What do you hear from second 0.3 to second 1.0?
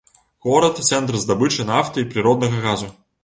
Горад